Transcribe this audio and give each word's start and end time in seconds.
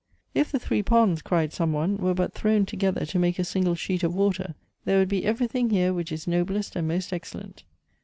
"If 0.41 0.51
the 0.51 0.57
three 0.57 0.81
ponds," 0.81 1.21
cried 1.21 1.53
some 1.53 1.73
one," 1.73 1.97
were 1.97 2.15
but 2.15 2.33
thrown 2.33 2.65
together 2.65 3.05
to 3.05 3.19
make 3.19 3.37
a 3.37 3.43
single 3.43 3.75
sheet 3.75 4.01
of 4.01 4.15
water, 4.15 4.55
there 4.83 4.97
would 4.97 5.09
be 5.09 5.23
everything 5.25 5.69
here 5.69 5.93
which 5.93 6.11
is 6.11 6.25
noblest 6.25 6.75
and 6.75 6.87
most 6.87 7.13
excellent." 7.13 7.63